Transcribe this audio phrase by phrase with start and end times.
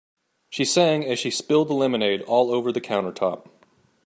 [0.49, 3.47] She sang as she spilled lemonade all over the countertop.